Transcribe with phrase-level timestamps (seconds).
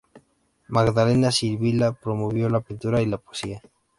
[0.69, 3.61] Magdalena Sibila promovió la pintura y la poesía.